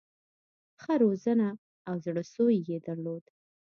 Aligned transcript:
ښه 0.81 0.93
روزنه 1.03 1.49
او 1.87 1.95
زړه 2.05 2.23
سوی 2.33 2.57
یې 2.69 2.77
درلود. 2.87 3.23